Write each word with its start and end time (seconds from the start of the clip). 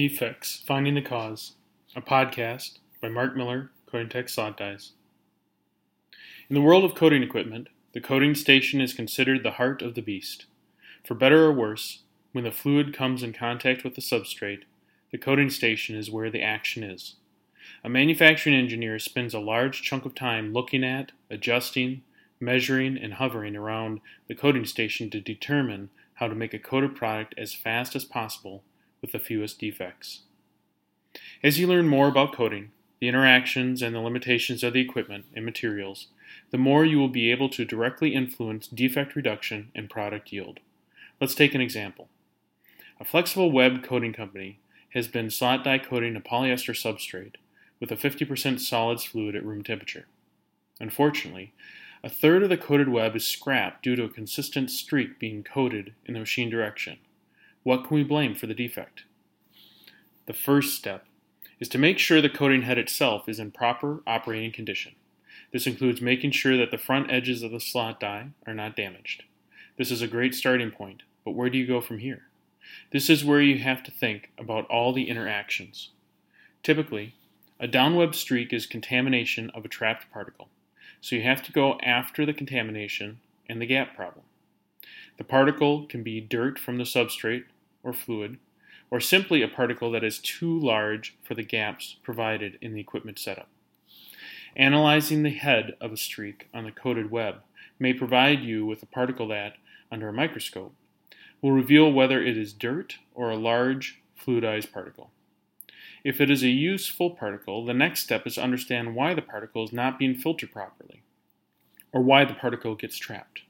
Defects 0.00 0.62
Finding 0.66 0.94
the 0.94 1.02
Cause, 1.02 1.56
a 1.94 2.00
podcast 2.00 2.78
by 3.02 3.10
Mark 3.10 3.36
Miller, 3.36 3.70
Tech 4.08 4.30
Slot 4.30 4.56
Dies. 4.56 4.92
In 6.48 6.54
the 6.54 6.62
world 6.62 6.84
of 6.84 6.94
coating 6.94 7.22
equipment, 7.22 7.68
the 7.92 8.00
coating 8.00 8.34
station 8.34 8.80
is 8.80 8.94
considered 8.94 9.42
the 9.42 9.50
heart 9.50 9.82
of 9.82 9.94
the 9.94 10.00
beast. 10.00 10.46
For 11.04 11.12
better 11.12 11.44
or 11.44 11.52
worse, 11.52 12.04
when 12.32 12.44
the 12.44 12.50
fluid 12.50 12.96
comes 12.96 13.22
in 13.22 13.34
contact 13.34 13.84
with 13.84 13.94
the 13.94 14.00
substrate, 14.00 14.62
the 15.12 15.18
coating 15.18 15.50
station 15.50 15.96
is 15.96 16.10
where 16.10 16.30
the 16.30 16.42
action 16.42 16.82
is. 16.82 17.16
A 17.84 17.90
manufacturing 17.90 18.56
engineer 18.56 18.98
spends 18.98 19.34
a 19.34 19.38
large 19.38 19.82
chunk 19.82 20.06
of 20.06 20.14
time 20.14 20.54
looking 20.54 20.82
at, 20.82 21.12
adjusting, 21.28 22.00
measuring, 22.40 22.96
and 22.96 23.12
hovering 23.12 23.54
around 23.54 24.00
the 24.28 24.34
coating 24.34 24.64
station 24.64 25.10
to 25.10 25.20
determine 25.20 25.90
how 26.14 26.26
to 26.26 26.34
make 26.34 26.54
a 26.54 26.58
coated 26.58 26.96
product 26.96 27.34
as 27.36 27.52
fast 27.52 27.94
as 27.94 28.06
possible 28.06 28.64
with 29.00 29.12
the 29.12 29.18
fewest 29.18 29.58
defects. 29.58 30.20
As 31.42 31.58
you 31.58 31.66
learn 31.66 31.88
more 31.88 32.08
about 32.08 32.34
coating, 32.34 32.70
the 33.00 33.08
interactions 33.08 33.82
and 33.82 33.94
the 33.94 34.00
limitations 34.00 34.62
of 34.62 34.74
the 34.74 34.80
equipment 34.80 35.24
and 35.34 35.44
materials, 35.44 36.08
the 36.50 36.58
more 36.58 36.84
you 36.84 36.98
will 36.98 37.08
be 37.08 37.30
able 37.30 37.48
to 37.48 37.64
directly 37.64 38.14
influence 38.14 38.66
defect 38.66 39.16
reduction 39.16 39.70
and 39.74 39.88
product 39.88 40.32
yield. 40.32 40.60
Let's 41.20 41.34
take 41.34 41.54
an 41.54 41.60
example. 41.60 42.08
A 43.00 43.04
flexible 43.04 43.50
web 43.50 43.82
coating 43.82 44.12
company 44.12 44.60
has 44.90 45.08
been 45.08 45.30
slot 45.30 45.64
die 45.64 45.78
coating 45.78 46.16
a 46.16 46.20
polyester 46.20 46.74
substrate 46.74 47.36
with 47.80 47.90
a 47.90 47.96
50% 47.96 48.60
solids 48.60 49.04
fluid 49.04 49.34
at 49.34 49.44
room 49.44 49.62
temperature. 49.62 50.06
Unfortunately, 50.78 51.52
a 52.02 52.08
third 52.08 52.42
of 52.42 52.48
the 52.48 52.56
coated 52.56 52.88
web 52.88 53.16
is 53.16 53.26
scrapped 53.26 53.82
due 53.82 53.96
to 53.96 54.04
a 54.04 54.08
consistent 54.08 54.70
streak 54.70 55.18
being 55.18 55.42
coated 55.42 55.94
in 56.06 56.14
the 56.14 56.20
machine 56.20 56.50
direction. 56.50 56.98
What 57.62 57.86
can 57.86 57.94
we 57.94 58.04
blame 58.04 58.34
for 58.34 58.46
the 58.46 58.54
defect? 58.54 59.04
The 60.26 60.32
first 60.32 60.76
step 60.76 61.04
is 61.58 61.68
to 61.68 61.78
make 61.78 61.98
sure 61.98 62.22
the 62.22 62.30
coating 62.30 62.62
head 62.62 62.78
itself 62.78 63.28
is 63.28 63.38
in 63.38 63.50
proper 63.50 64.02
operating 64.06 64.50
condition. 64.50 64.92
This 65.52 65.66
includes 65.66 66.00
making 66.00 66.30
sure 66.30 66.56
that 66.56 66.70
the 66.70 66.78
front 66.78 67.10
edges 67.10 67.42
of 67.42 67.50
the 67.50 67.60
slot 67.60 68.00
die 68.00 68.28
are 68.46 68.54
not 68.54 68.76
damaged. 68.76 69.24
This 69.76 69.90
is 69.90 70.00
a 70.00 70.08
great 70.08 70.34
starting 70.34 70.70
point, 70.70 71.02
but 71.22 71.32
where 71.32 71.50
do 71.50 71.58
you 71.58 71.66
go 71.66 71.82
from 71.82 71.98
here? 71.98 72.22
This 72.92 73.10
is 73.10 73.26
where 73.26 73.42
you 73.42 73.58
have 73.58 73.82
to 73.82 73.90
think 73.90 74.30
about 74.38 74.66
all 74.66 74.94
the 74.94 75.10
interactions. 75.10 75.90
Typically, 76.62 77.14
a 77.58 77.68
downweb 77.68 78.14
streak 78.14 78.54
is 78.54 78.64
contamination 78.64 79.50
of 79.50 79.66
a 79.66 79.68
trapped 79.68 80.10
particle, 80.10 80.48
so 81.02 81.14
you 81.14 81.22
have 81.22 81.42
to 81.42 81.52
go 81.52 81.78
after 81.82 82.24
the 82.24 82.32
contamination 82.32 83.20
and 83.50 83.60
the 83.60 83.66
gap 83.66 83.94
problem. 83.94 84.24
The 85.18 85.24
particle 85.24 85.84
can 85.84 86.02
be 86.02 86.20
dirt 86.20 86.58
from 86.58 86.78
the 86.78 86.84
substrate 86.84 87.44
or 87.82 87.92
fluid, 87.92 88.38
or 88.90 89.00
simply 89.00 89.42
a 89.42 89.48
particle 89.48 89.90
that 89.92 90.04
is 90.04 90.18
too 90.18 90.58
large 90.58 91.16
for 91.22 91.34
the 91.34 91.42
gaps 91.42 91.96
provided 92.02 92.58
in 92.60 92.74
the 92.74 92.80
equipment 92.80 93.18
setup. 93.18 93.48
Analyzing 94.56 95.22
the 95.22 95.30
head 95.30 95.76
of 95.80 95.92
a 95.92 95.96
streak 95.96 96.48
on 96.52 96.64
the 96.64 96.72
coated 96.72 97.10
web 97.10 97.36
may 97.78 97.92
provide 97.92 98.40
you 98.40 98.66
with 98.66 98.82
a 98.82 98.86
particle 98.86 99.28
that, 99.28 99.54
under 99.92 100.08
a 100.08 100.12
microscope, 100.12 100.74
will 101.40 101.52
reveal 101.52 101.90
whether 101.92 102.22
it 102.22 102.36
is 102.36 102.52
dirt 102.52 102.98
or 103.14 103.30
a 103.30 103.36
large 103.36 104.02
fluidized 104.20 104.72
particle. 104.72 105.10
If 106.02 106.20
it 106.20 106.30
is 106.30 106.42
a 106.42 106.48
useful 106.48 107.10
particle, 107.10 107.64
the 107.64 107.74
next 107.74 108.02
step 108.02 108.26
is 108.26 108.34
to 108.34 108.42
understand 108.42 108.94
why 108.94 109.14
the 109.14 109.22
particle 109.22 109.64
is 109.64 109.72
not 109.72 109.98
being 109.98 110.14
filtered 110.14 110.50
properly, 110.50 111.02
or 111.92 112.02
why 112.02 112.24
the 112.24 112.34
particle 112.34 112.74
gets 112.74 112.96
trapped. 112.96 113.42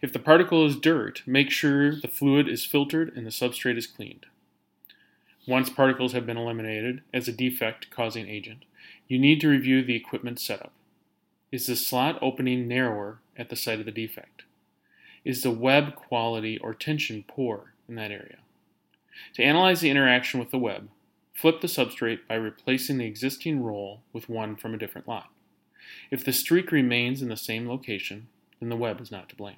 If 0.00 0.12
the 0.12 0.18
particle 0.18 0.64
is 0.64 0.76
dirt, 0.76 1.22
make 1.26 1.50
sure 1.50 1.94
the 1.94 2.08
fluid 2.08 2.48
is 2.48 2.64
filtered 2.64 3.12
and 3.16 3.26
the 3.26 3.30
substrate 3.30 3.76
is 3.76 3.86
cleaned. 3.86 4.26
Once 5.46 5.70
particles 5.70 6.12
have 6.12 6.26
been 6.26 6.36
eliminated 6.36 7.02
as 7.12 7.26
a 7.26 7.32
defect 7.32 7.90
causing 7.90 8.28
agent, 8.28 8.64
you 9.08 9.18
need 9.18 9.40
to 9.40 9.48
review 9.48 9.82
the 9.82 9.96
equipment 9.96 10.38
setup. 10.38 10.72
Is 11.50 11.66
the 11.66 11.74
slot 11.74 12.18
opening 12.20 12.68
narrower 12.68 13.20
at 13.36 13.48
the 13.48 13.56
site 13.56 13.80
of 13.80 13.86
the 13.86 13.92
defect? 13.92 14.44
Is 15.24 15.42
the 15.42 15.50
web 15.50 15.96
quality 15.96 16.58
or 16.58 16.74
tension 16.74 17.24
poor 17.26 17.72
in 17.88 17.94
that 17.96 18.12
area? 18.12 18.38
To 19.34 19.42
analyze 19.42 19.80
the 19.80 19.90
interaction 19.90 20.38
with 20.38 20.50
the 20.50 20.58
web, 20.58 20.90
flip 21.32 21.60
the 21.60 21.66
substrate 21.66 22.20
by 22.28 22.34
replacing 22.34 22.98
the 22.98 23.06
existing 23.06 23.62
roll 23.62 24.02
with 24.12 24.28
one 24.28 24.54
from 24.54 24.74
a 24.74 24.78
different 24.78 25.08
lot. 25.08 25.30
If 26.10 26.24
the 26.24 26.32
streak 26.32 26.70
remains 26.70 27.22
in 27.22 27.28
the 27.28 27.36
same 27.36 27.68
location, 27.68 28.28
then 28.60 28.68
the 28.68 28.76
web 28.76 29.00
is 29.00 29.10
not 29.10 29.28
to 29.30 29.36
blame. 29.36 29.56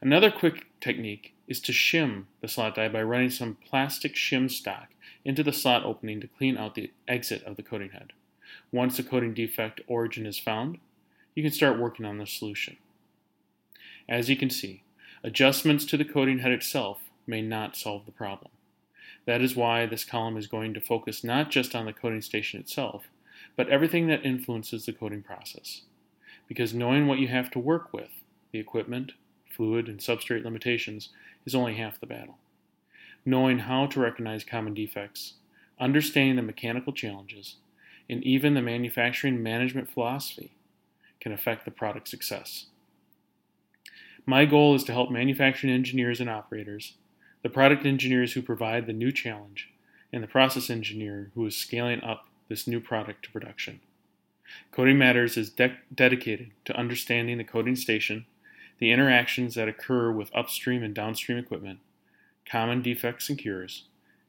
Another 0.00 0.30
quick 0.30 0.66
technique 0.80 1.34
is 1.48 1.60
to 1.60 1.72
shim 1.72 2.24
the 2.40 2.48
slot 2.48 2.74
die 2.74 2.88
by 2.88 3.02
running 3.02 3.30
some 3.30 3.56
plastic 3.66 4.14
shim 4.14 4.50
stock 4.50 4.88
into 5.24 5.42
the 5.42 5.52
slot 5.52 5.84
opening 5.84 6.20
to 6.20 6.28
clean 6.28 6.56
out 6.56 6.74
the 6.74 6.92
exit 7.08 7.42
of 7.44 7.56
the 7.56 7.62
coating 7.62 7.90
head. 7.90 8.12
Once 8.70 8.96
the 8.96 9.02
coating 9.02 9.34
defect 9.34 9.80
origin 9.86 10.26
is 10.26 10.38
found, 10.38 10.78
you 11.34 11.42
can 11.42 11.52
start 11.52 11.78
working 11.78 12.04
on 12.04 12.18
the 12.18 12.26
solution. 12.26 12.76
As 14.08 14.28
you 14.28 14.36
can 14.36 14.50
see, 14.50 14.82
adjustments 15.24 15.84
to 15.86 15.96
the 15.96 16.04
coating 16.04 16.40
head 16.40 16.52
itself 16.52 16.98
may 17.26 17.42
not 17.42 17.76
solve 17.76 18.06
the 18.06 18.12
problem. 18.12 18.50
That 19.24 19.40
is 19.40 19.56
why 19.56 19.86
this 19.86 20.04
column 20.04 20.36
is 20.36 20.46
going 20.46 20.74
to 20.74 20.80
focus 20.80 21.24
not 21.24 21.50
just 21.50 21.74
on 21.74 21.86
the 21.86 21.92
coating 21.92 22.22
station 22.22 22.60
itself, 22.60 23.08
but 23.56 23.68
everything 23.68 24.06
that 24.06 24.24
influences 24.24 24.86
the 24.86 24.92
coating 24.92 25.22
process. 25.22 25.82
Because 26.46 26.72
knowing 26.72 27.06
what 27.06 27.18
you 27.18 27.28
have 27.28 27.50
to 27.50 27.58
work 27.58 27.92
with, 27.92 28.10
the 28.52 28.60
equipment, 28.60 29.12
fluid, 29.56 29.88
and 29.88 29.98
substrate 29.98 30.44
limitations 30.44 31.08
is 31.44 31.54
only 31.54 31.74
half 31.74 31.98
the 31.98 32.06
battle. 32.06 32.38
Knowing 33.24 33.60
how 33.60 33.86
to 33.86 34.00
recognize 34.00 34.44
common 34.44 34.74
defects, 34.74 35.34
understanding 35.80 36.36
the 36.36 36.42
mechanical 36.42 36.92
challenges, 36.92 37.56
and 38.08 38.22
even 38.22 38.54
the 38.54 38.62
manufacturing 38.62 39.42
management 39.42 39.90
philosophy 39.90 40.52
can 41.20 41.32
affect 41.32 41.64
the 41.64 41.70
product 41.70 42.08
success. 42.08 42.66
My 44.24 44.44
goal 44.44 44.74
is 44.74 44.84
to 44.84 44.92
help 44.92 45.10
manufacturing 45.10 45.72
engineers 45.72 46.20
and 46.20 46.28
operators, 46.30 46.94
the 47.42 47.48
product 47.48 47.86
engineers 47.86 48.32
who 48.32 48.42
provide 48.42 48.86
the 48.86 48.92
new 48.92 49.12
challenge, 49.12 49.70
and 50.12 50.22
the 50.22 50.28
process 50.28 50.70
engineer 50.70 51.30
who 51.34 51.46
is 51.46 51.56
scaling 51.56 52.02
up 52.02 52.28
this 52.48 52.66
new 52.66 52.80
product 52.80 53.24
to 53.24 53.30
production. 53.30 53.80
Coating 54.70 54.98
Matters 54.98 55.36
is 55.36 55.50
de- 55.50 55.78
dedicated 55.94 56.50
to 56.64 56.76
understanding 56.76 57.38
the 57.38 57.44
coating 57.44 57.76
station 57.76 58.26
the 58.78 58.92
interactions 58.92 59.54
that 59.54 59.68
occur 59.68 60.10
with 60.10 60.34
upstream 60.34 60.82
and 60.82 60.94
downstream 60.94 61.38
equipment, 61.38 61.80
common 62.48 62.82
defects 62.82 63.28
and 63.28 63.38
cures, 63.38 63.84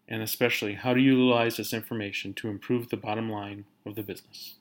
and 0.08 0.22
especially 0.22 0.76
how 0.76 0.94
to 0.94 1.02
utilize 1.02 1.58
this 1.58 1.74
information 1.74 2.34
to 2.34 2.50
improve 2.50 2.90
the 2.90 2.98
bottom 2.98 3.30
line 3.30 3.66
of 3.86 3.96
the 3.96 4.04
business. 4.04 4.57